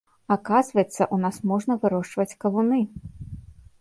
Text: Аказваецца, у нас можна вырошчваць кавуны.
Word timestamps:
Аказваецца, 0.35 1.07
у 1.17 1.21
нас 1.25 1.37
можна 1.51 1.77
вырошчваць 1.85 2.37
кавуны. 2.45 2.81